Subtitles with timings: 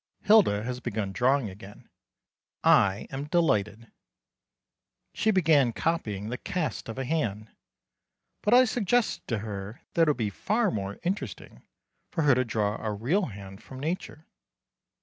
[0.23, 1.87] Hilda has begun drawing again.
[2.63, 3.91] I am delighted.
[5.13, 7.51] She began copying the cast of a hand;
[8.41, 11.61] but I suggested to her that it would be far more interesting
[12.09, 14.25] for her to draw a real hand from nature.